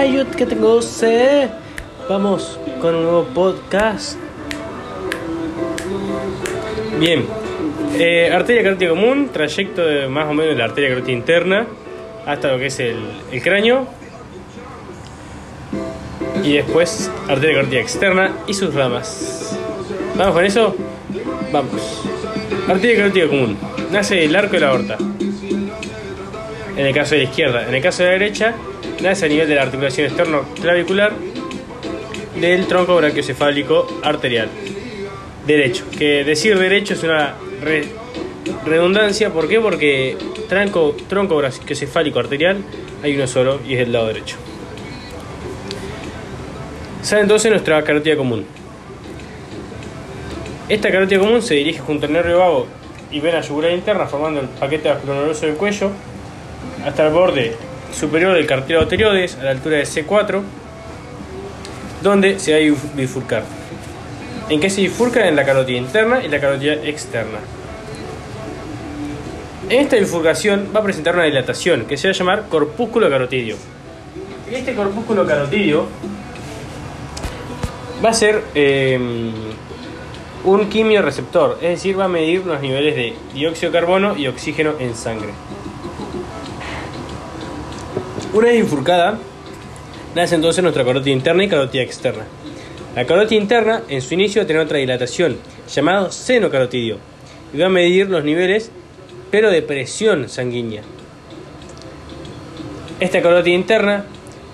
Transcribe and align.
Que 0.00 0.46
tengo 0.46 0.80
sed. 0.80 1.50
Vamos 2.08 2.58
con 2.80 2.94
un 2.94 3.02
nuevo 3.02 3.24
podcast. 3.34 4.18
Bien, 6.98 7.26
eh, 7.98 8.30
arteria 8.32 8.62
carótida 8.62 8.88
común, 8.88 9.28
trayecto 9.30 9.84
de 9.84 10.08
más 10.08 10.26
o 10.26 10.32
menos 10.32 10.54
de 10.54 10.58
la 10.58 10.64
arteria 10.64 10.88
carótida 10.88 11.12
interna 11.12 11.66
hasta 12.24 12.50
lo 12.50 12.58
que 12.58 12.66
es 12.66 12.80
el, 12.80 12.96
el 13.30 13.42
cráneo. 13.42 13.88
Y 16.44 16.54
después 16.54 17.10
arteria 17.28 17.56
carótida 17.56 17.80
externa 17.80 18.38
y 18.46 18.54
sus 18.54 18.72
ramas. 18.72 19.54
¿Vamos 20.16 20.34
con 20.34 20.44
eso? 20.46 20.76
Vamos. 21.52 22.04
Arteria 22.66 22.96
carótida 22.96 23.28
común. 23.28 23.58
Nace 23.92 24.14
del 24.14 24.34
arco 24.34 24.52
de 24.52 24.60
la 24.60 24.70
aorta. 24.70 24.96
En 26.74 26.86
el 26.86 26.94
caso 26.94 27.16
de 27.16 27.18
la 27.18 27.24
izquierda. 27.24 27.68
En 27.68 27.74
el 27.74 27.82
caso 27.82 28.02
de 28.02 28.08
la 28.08 28.12
derecha, 28.12 28.54
nace 29.02 29.26
a 29.26 29.28
nivel 29.28 29.48
de 29.48 29.54
la 29.54 29.62
articulación 29.62 30.06
externo 30.06 30.44
clavicular 30.60 31.12
del 32.40 32.66
tronco 32.66 32.96
brachiocefálico 32.96 34.00
arterial. 34.02 34.48
Derecho. 35.46 35.84
Que 35.96 36.24
decir 36.24 36.58
derecho 36.58 36.94
es 36.94 37.02
una 37.02 37.34
re- 37.62 37.88
redundancia. 38.64 39.30
¿Por 39.30 39.48
qué? 39.48 39.60
Porque 39.60 40.16
tronco, 40.48 40.94
tronco 41.08 41.36
brachiocefálico 41.36 42.18
arterial 42.18 42.58
hay 43.02 43.14
uno 43.16 43.26
solo 43.26 43.60
y 43.66 43.74
es 43.74 43.80
el 43.80 43.92
lado 43.92 44.06
derecho. 44.08 44.36
Sale 47.02 47.22
entonces 47.22 47.50
nuestra 47.50 47.82
carótida 47.82 48.16
común. 48.16 48.44
Esta 50.68 50.90
carótida 50.90 51.18
común 51.18 51.42
se 51.42 51.54
dirige 51.54 51.80
junto 51.80 52.06
al 52.06 52.12
nervio 52.12 52.38
vago 52.38 52.66
y 53.10 53.18
vena 53.20 53.40
yugular 53.40 53.72
interna 53.72 54.06
formando 54.06 54.40
el 54.40 54.46
paquete 54.48 54.88
vasculoneroso 54.90 55.46
del 55.46 55.56
cuello 55.56 55.90
hasta 56.86 57.06
el 57.06 57.12
borde 57.12 57.56
superior 57.92 58.34
del 58.34 58.46
cartílago 58.46 58.84
pterioides 58.86 59.36
a 59.38 59.44
la 59.44 59.50
altura 59.50 59.76
de 59.78 59.84
C4 59.84 60.40
donde 62.02 62.38
se 62.38 62.52
va 62.52 62.58
a 62.58 62.60
bif- 62.60 62.94
bifurcar. 62.94 63.44
¿En 64.48 64.58
qué 64.60 64.70
se 64.70 64.80
bifurca? 64.80 65.28
En 65.28 65.36
la 65.36 65.44
carótida 65.44 65.76
interna 65.78 66.24
y 66.24 66.28
la 66.28 66.40
carótida 66.40 66.74
externa. 66.74 67.38
En 69.68 69.80
esta 69.80 69.96
bifurcación 69.96 70.68
va 70.74 70.80
a 70.80 70.82
presentar 70.82 71.14
una 71.14 71.24
dilatación 71.24 71.84
que 71.84 71.96
se 71.96 72.08
va 72.08 72.12
a 72.12 72.16
llamar 72.16 72.44
corpúsculo 72.48 73.08
carotidio. 73.08 73.56
Este 74.50 74.74
corpúsculo 74.74 75.24
carotidio 75.26 75.86
va 78.04 78.08
a 78.10 78.14
ser 78.14 78.42
eh, 78.54 78.98
un 80.42 80.68
quimioreceptor, 80.68 81.58
es 81.62 81.68
decir, 81.70 82.00
va 82.00 82.06
a 82.06 82.08
medir 82.08 82.44
los 82.46 82.60
niveles 82.60 82.96
de 82.96 83.14
dióxido 83.34 83.70
de 83.70 83.78
carbono 83.78 84.16
y 84.16 84.26
oxígeno 84.26 84.72
en 84.80 84.96
sangre. 84.96 85.28
Una 88.32 88.46
vez 88.46 88.62
bifurcada, 88.62 89.18
nace 90.14 90.36
entonces 90.36 90.62
nuestra 90.62 90.84
carótida 90.84 91.12
interna 91.12 91.42
y 91.42 91.48
carótida 91.48 91.82
externa. 91.82 92.24
La 92.94 93.04
carótida 93.04 93.40
interna, 93.40 93.82
en 93.88 94.00
su 94.00 94.14
inicio, 94.14 94.46
tener 94.46 94.62
otra 94.62 94.78
dilatación, 94.78 95.36
llamado 95.68 96.12
seno 96.12 96.48
carotidio, 96.48 96.98
y 97.52 97.58
va 97.58 97.66
a 97.66 97.70
medir 97.70 98.08
los 98.08 98.22
niveles, 98.22 98.70
pero 99.32 99.50
de 99.50 99.62
presión 99.62 100.28
sanguínea. 100.28 100.82
Esta 103.00 103.20
carótida 103.20 103.54
interna 103.54 104.04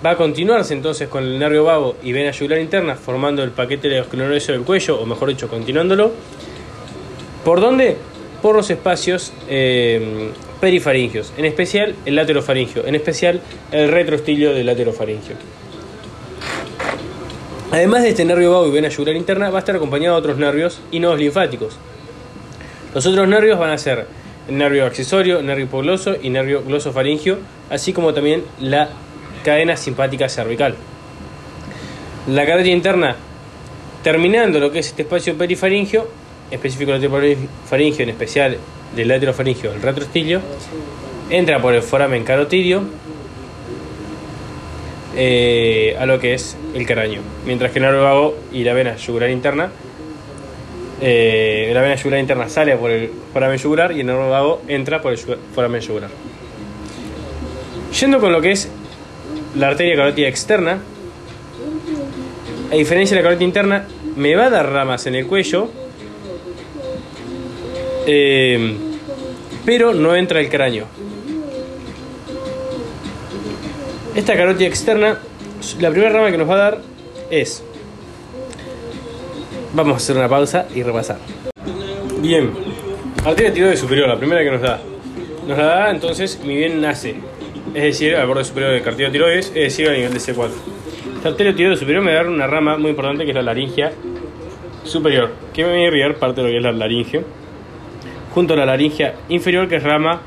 va 0.03 0.11
a 0.11 0.17
continuarse 0.17 0.73
entonces 0.73 1.07
con 1.07 1.23
el 1.23 1.37
nervio 1.37 1.65
vago 1.65 1.97
y 2.01 2.13
vena 2.13 2.31
yugular 2.31 2.59
interna, 2.59 2.95
formando 2.95 3.43
el 3.43 3.51
paquete 3.51 3.99
vasculoneroso 3.99 4.53
del 4.53 4.61
cuello, 4.61 4.99
o 4.99 5.05
mejor 5.05 5.29
dicho, 5.29 5.47
continuándolo. 5.49 6.13
¿Por 7.45 7.61
dónde? 7.61 7.97
Por 8.41 8.55
los 8.55 8.69
espacios 8.69 9.33
eh, 9.49 10.31
perifaringios, 10.61 11.33
en 11.37 11.45
especial 11.45 11.95
el 12.05 12.15
laterofaringio, 12.15 12.85
en 12.85 12.95
especial 12.95 13.41
el 13.71 13.89
retrostilio 13.89 14.53
del 14.53 14.65
laterofaringio. 14.65 15.35
Además 17.71 18.03
de 18.03 18.09
este 18.09 18.23
nervio 18.23 18.51
vago 18.51 18.67
y 18.67 18.71
vena 18.71 18.87
yugular 18.87 19.15
interna, 19.15 19.49
va 19.49 19.57
a 19.57 19.59
estar 19.59 19.75
acompañado 19.75 20.15
de 20.15 20.19
otros 20.19 20.37
nervios 20.37 20.79
y 20.89 20.99
nodos 20.99 21.19
linfáticos. 21.19 21.77
Los 22.93 23.05
otros 23.05 23.27
nervios 23.27 23.59
van 23.59 23.71
a 23.71 23.77
ser 23.77 24.07
el 24.47 24.57
nervio 24.57 24.85
accesorio, 24.85 25.41
nervio 25.41 25.65
hipogloso 25.65 26.15
y 26.21 26.29
nervio 26.29 26.63
glosofaringio, 26.63 27.37
así 27.69 27.91
como 27.91 28.13
también 28.13 28.43
la 28.61 28.89
cadena 29.43 29.75
simpática 29.75 30.29
cervical. 30.29 30.75
La 32.27 32.45
carótida 32.45 32.73
interna, 32.73 33.15
terminando 34.03 34.59
lo 34.59 34.71
que 34.71 34.79
es 34.79 34.87
este 34.87 35.01
espacio 35.01 35.37
perifaringio, 35.37 36.07
específico 36.51 36.91
laterofaringio, 36.91 38.03
en 38.03 38.09
especial 38.09 38.57
del 38.95 39.07
laterofaringio, 39.07 39.73
el 39.73 39.81
retrostilio, 39.81 40.41
entra 41.29 41.61
por 41.61 41.73
el 41.73 41.81
foramen 41.81 42.23
carotidio 42.23 42.83
eh, 45.15 45.95
a 45.99 46.05
lo 46.05 46.19
que 46.19 46.33
es 46.33 46.55
el 46.73 46.85
cráneo, 46.85 47.21
mientras 47.45 47.71
que 47.71 47.79
el 47.79 47.85
nervio 47.85 48.03
vago 48.03 48.37
y 48.51 48.63
la 48.63 48.73
vena 48.73 48.95
yugular 48.95 49.29
interna 49.29 49.71
eh, 50.99 51.69
la 51.73 51.81
vena 51.81 51.95
yugular 51.95 52.19
interna 52.19 52.49
sale 52.49 52.75
por 52.75 52.89
el 52.89 53.11
foramen 53.31 53.57
yugular 53.57 53.91
y 53.91 53.99
el 53.99 54.07
nervio 54.07 54.29
vago 54.29 54.61
entra 54.67 55.01
por 55.01 55.13
el 55.13 55.19
foramen 55.19 55.81
yugular. 55.81 56.09
Yendo 57.99 58.19
con 58.19 58.31
lo 58.31 58.41
que 58.41 58.51
es 58.51 58.69
la 59.55 59.67
arteria 59.67 59.95
carótida 59.95 60.27
externa, 60.27 60.79
a 62.71 62.75
diferencia 62.75 63.15
de 63.15 63.21
la 63.21 63.27
carótida 63.27 63.45
interna, 63.45 63.87
me 64.15 64.35
va 64.35 64.45
a 64.45 64.49
dar 64.49 64.71
ramas 64.71 65.05
en 65.05 65.15
el 65.15 65.27
cuello, 65.27 65.69
eh, 68.07 68.75
pero 69.65 69.93
no 69.93 70.15
entra 70.15 70.39
el 70.39 70.49
cráneo. 70.49 70.87
Esta 74.15 74.35
carótida 74.35 74.67
externa, 74.67 75.19
la 75.79 75.91
primera 75.91 76.11
rama 76.11 76.31
que 76.31 76.37
nos 76.39 76.49
va 76.49 76.55
a 76.55 76.57
dar 76.57 76.81
es 77.29 77.63
Vamos 79.73 79.93
a 79.93 79.97
hacer 79.97 80.17
una 80.17 80.27
pausa 80.27 80.65
y 80.73 80.81
repasar. 80.81 81.17
Bien, 82.19 82.49
arteria 83.23 83.53
tiroides 83.53 83.79
superior, 83.79 84.07
la 84.07 84.17
primera 84.17 84.43
que 84.43 84.49
nos 84.49 84.61
da. 84.61 84.79
Nos 85.47 85.55
la 85.55 85.65
da 85.65 85.91
entonces 85.91 86.41
mi 86.43 86.55
bien 86.55 86.81
nace, 86.81 87.15
es 87.75 87.83
decir, 87.83 88.15
al 88.15 88.25
borde 88.25 88.43
superior 88.43 88.71
del 88.71 88.81
cartílago 88.81 89.11
tiroides, 89.11 89.47
es 89.49 89.53
decir, 89.53 89.87
a 89.87 89.93
nivel 89.93 90.13
de 90.13 90.19
C4. 90.19 90.49
Esta 91.17 91.29
arteria 91.29 91.55
tiroides 91.55 91.79
superior 91.79 92.03
me 92.03 92.11
va 92.11 92.21
a 92.21 92.23
dar 92.23 92.31
una 92.31 92.47
rama 92.47 92.77
muy 92.77 92.89
importante 92.89 93.23
que 93.23 93.29
es 93.29 93.35
la 93.35 93.43
laringia 93.43 93.91
superior, 94.83 95.31
que 95.53 95.63
me 95.63 95.69
va 95.69 95.75
a 95.75 95.81
irrigar 95.81 96.15
parte 96.15 96.41
de 96.41 96.47
lo 96.47 96.51
que 96.51 96.57
es 96.57 96.63
la 96.63 96.71
laringe, 96.71 97.21
junto 98.37 98.53
a 98.53 98.57
la 98.57 98.67
laringia 98.67 99.15
inferior, 99.29 99.67
que 99.67 99.77
es 99.77 99.83
rama 99.83 100.21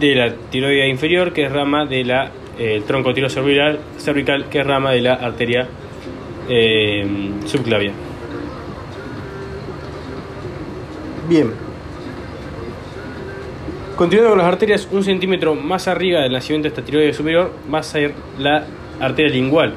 de 0.00 0.16
la 0.16 0.34
tiroidea 0.50 0.88
inferior, 0.88 1.32
que 1.32 1.44
es 1.44 1.52
rama 1.52 1.86
de 1.86 2.02
la 2.02 2.32
eh, 2.58 2.82
tronco 2.84 3.14
tiro 3.14 3.28
cervical, 3.30 3.78
que 4.50 4.58
es 4.58 4.66
rama 4.66 4.90
de 4.90 5.02
la 5.02 5.14
arteria 5.14 5.68
eh, 6.48 7.06
subclavia. 7.46 7.92
Bien. 11.28 11.52
Continuando 13.94 14.30
con 14.30 14.38
las 14.38 14.48
arterias, 14.48 14.88
un 14.90 15.04
centímetro 15.04 15.54
más 15.54 15.86
arriba 15.86 16.22
del 16.22 16.32
nacimiento 16.32 16.64
de 16.64 16.70
esta 16.70 16.82
tiroides 16.82 17.16
superior 17.16 17.52
va 17.72 17.78
a 17.78 17.82
ser 17.84 18.14
la 18.40 18.64
arteria 18.98 19.30
lingual. 19.30 19.74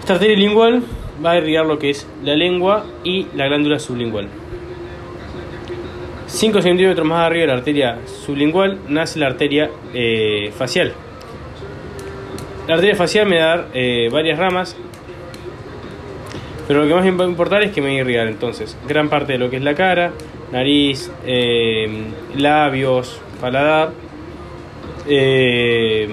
Esta 0.00 0.12
arteria 0.12 0.36
lingual 0.36 0.82
va 1.24 1.30
a 1.30 1.38
irrigar 1.38 1.64
lo 1.64 1.78
que 1.78 1.88
es 1.88 2.06
la 2.22 2.36
lengua 2.36 2.84
y 3.04 3.26
la 3.34 3.46
glándula 3.46 3.78
sublingual. 3.78 4.43
5 6.34 6.62
centímetros 6.62 7.06
más 7.06 7.26
arriba 7.26 7.42
de 7.42 7.46
la 7.46 7.54
arteria 7.54 7.98
sublingual 8.06 8.80
nace 8.88 9.20
la 9.20 9.26
arteria 9.26 9.70
eh, 9.94 10.50
facial. 10.56 10.92
La 12.66 12.74
arteria 12.74 12.96
facial 12.96 13.28
me 13.28 13.38
va 13.38 13.44
a 13.44 13.56
dar 13.56 13.68
eh, 13.72 14.08
varias 14.10 14.36
ramas, 14.36 14.76
pero 16.66 16.82
lo 16.82 16.88
que 16.88 16.94
más 16.94 17.04
me 17.04 17.12
va 17.12 17.24
a 17.24 17.28
importar 17.28 17.62
es 17.62 17.70
que 17.70 17.80
me 17.80 18.02
va 18.02 18.22
entonces 18.24 18.76
gran 18.88 19.08
parte 19.08 19.34
de 19.34 19.38
lo 19.38 19.48
que 19.48 19.58
es 19.58 19.62
la 19.62 19.76
cara, 19.76 20.10
nariz, 20.50 21.08
eh, 21.24 21.88
labios, 22.36 23.20
paladar. 23.40 23.92
Eh, 25.06 26.08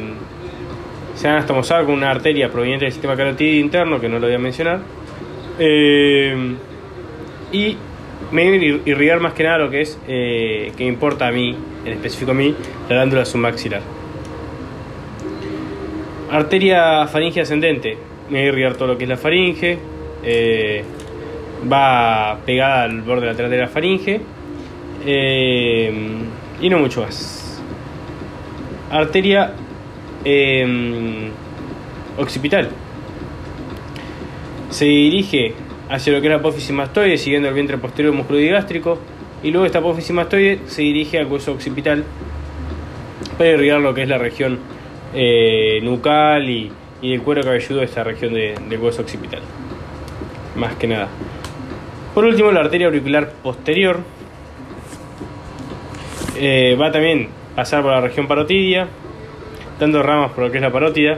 se 1.16 1.28
van 1.28 1.38
a 1.38 1.84
con 1.84 1.96
una 1.96 2.12
arteria 2.12 2.50
proveniente 2.52 2.86
del 2.86 2.92
sistema 2.92 3.16
carotidio 3.16 3.60
interno, 3.60 4.00
que 4.00 4.08
no 4.08 4.20
lo 4.20 4.28
voy 4.28 4.36
a 4.36 4.40
mencionar. 4.40 4.82
Eh, 5.58 6.56
y 7.52 7.76
me 8.32 8.46
ir- 8.46 8.82
irrigar 8.86 9.20
más 9.20 9.34
que 9.34 9.44
nada 9.44 9.58
lo 9.58 9.70
que 9.70 9.82
es, 9.82 10.00
eh, 10.08 10.72
que 10.78 10.86
importa 10.86 11.28
a 11.28 11.32
mí, 11.32 11.56
en 11.86 11.94
específico 11.94 12.32
a 12.32 12.34
mí, 12.34 12.56
la 12.90 12.96
glándula 12.96 13.26
submaxilar. 13.26 13.82
Arteria 16.32 17.08
faringe 17.08 17.42
ascendente, 17.42 17.98
me 18.30 18.40
a 18.40 18.46
irrigar 18.46 18.76
todo 18.76 18.90
lo 18.90 18.98
que 18.98 19.04
es 19.04 19.10
la 19.10 19.18
faringe, 19.18 19.78
eh, 20.24 20.84
va 21.72 22.40
pegada 22.46 22.84
al 22.84 23.02
borde 23.02 23.26
lateral 23.26 23.52
de 23.52 23.58
la 23.58 23.68
faringe 23.68 24.22
eh, 25.06 25.92
y 26.62 26.70
no 26.70 26.80
mucho 26.80 27.02
más. 27.02 27.62
Arteria 28.90 29.54
eh, 30.24 31.30
occipital 32.18 32.70
se 34.70 34.86
dirige 34.86 35.54
hacia 35.92 36.14
lo 36.14 36.22
que 36.22 36.28
es 36.28 36.32
la 36.32 36.38
apófisis 36.40 36.72
mastoide, 36.72 37.18
siguiendo 37.18 37.50
el 37.50 37.54
vientre 37.54 37.78
posterior 37.78 38.14
músculo 38.14 38.40
digástrico, 38.40 38.98
y 39.44 39.52
luego 39.52 39.66
esta 39.66 39.80
apófisis 39.80 40.12
mastoide 40.12 40.60
se 40.68 40.82
dirige 40.84 41.20
al 41.20 41.28
hueso 41.28 41.52
occipital 41.52 42.04
para 43.38 43.50
irrigar 43.52 43.80
lo 43.82 43.94
que 43.94 44.04
es 44.04 44.08
la 44.08 44.18
región 44.18 44.60
eh, 45.14 45.80
nucal 45.84 46.50
y, 46.50 46.72
y 47.02 47.18
cuero 47.18 47.42
cabelludo 47.44 47.80
de 47.80 47.86
esta 47.86 48.04
región 48.04 48.34
de- 48.34 48.56
del 48.70 48.80
hueso 48.80 49.02
occipital. 49.02 49.42
Más 50.56 50.76
que 50.76 50.88
nada. 50.88 51.08
Por 52.14 52.26
último, 52.26 52.52
la 52.52 52.60
arteria 52.62 52.88
auricular 52.88 53.32
posterior 53.44 54.00
eh, 56.38 56.76
va 56.80 56.92
también 56.92 57.30
a 57.54 57.56
pasar 57.58 57.82
por 57.84 57.92
la 57.92 58.02
región 58.02 58.28
parotidia, 58.28 58.88
dando 59.80 60.02
ramas 60.04 60.32
por 60.32 60.46
lo 60.46 60.52
que 60.52 60.58
es 60.58 60.62
la 60.64 60.72
parótida. 60.72 61.18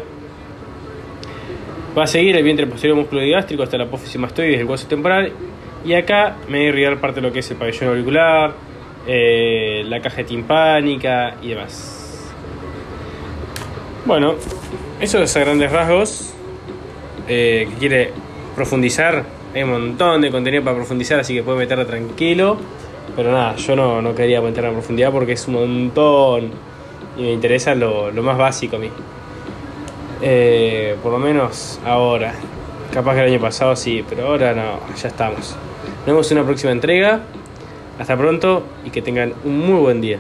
Va 1.95 2.05
a 2.05 2.07
seguir 2.07 2.35
el 2.35 2.43
vientre 2.43 2.65
posterior 2.65 2.97
músculo 2.97 3.21
digástrico 3.21 3.61
hasta 3.61 3.77
la 3.77 3.83
apófisis 3.83 4.17
mastoides 4.17 4.57
del 4.57 4.67
hueso 4.67 4.87
temporal. 4.87 5.31
Y 5.85 5.93
acá 5.93 6.37
me 6.49 6.59
va 6.59 6.65
a 6.65 6.67
irrigar 6.69 6.97
parte 6.99 7.21
de 7.21 7.27
lo 7.27 7.31
que 7.31 7.39
es 7.39 7.51
el 7.51 7.57
pabellón 7.57 7.89
auricular, 7.89 8.53
eh, 9.05 9.83
la 9.85 9.99
caja 9.99 10.23
timpánica 10.23 11.35
y 11.43 11.49
demás. 11.49 12.33
Bueno, 14.05 14.35
eso 14.99 15.21
es 15.21 15.37
a 15.37 15.39
grandes 15.41 15.71
rasgos. 15.71 16.33
Eh, 17.27 17.67
que 17.69 17.75
quiere 17.77 18.11
profundizar, 18.55 19.23
hay 19.53 19.63
un 19.63 19.71
montón 19.71 20.21
de 20.21 20.31
contenido 20.31 20.63
para 20.63 20.75
profundizar, 20.75 21.19
así 21.19 21.35
que 21.35 21.43
puede 21.43 21.59
meterla 21.59 21.85
tranquilo. 21.85 22.57
Pero 23.15 23.31
nada, 23.31 23.55
yo 23.57 23.75
no, 23.75 24.01
no 24.01 24.15
quería 24.15 24.41
meterla 24.41 24.69
en 24.69 24.75
profundidad 24.75 25.11
porque 25.11 25.33
es 25.33 25.47
un 25.47 25.53
montón 25.53 26.51
y 27.17 27.21
me 27.21 27.31
interesa 27.33 27.75
lo, 27.75 28.09
lo 28.09 28.23
más 28.23 28.37
básico 28.37 28.77
a 28.77 28.79
mí. 28.79 28.89
Eh, 30.25 30.95
por 31.03 31.11
lo 31.11 31.19
menos 31.19 31.81
ahora. 31.85 32.33
Capaz 32.93 33.15
que 33.15 33.21
el 33.21 33.33
año 33.33 33.41
pasado 33.41 33.75
sí, 33.75 34.05
pero 34.07 34.27
ahora 34.27 34.53
no, 34.53 34.79
ya 34.95 35.09
estamos. 35.09 35.57
Nos 35.97 36.05
vemos 36.05 36.31
en 36.31 36.37
una 36.37 36.47
próxima 36.47 36.71
entrega. 36.71 37.23
Hasta 37.99 38.15
pronto 38.15 38.63
y 38.85 38.89
que 38.89 39.01
tengan 39.01 39.33
un 39.43 39.59
muy 39.59 39.81
buen 39.81 39.99
día. 39.99 40.19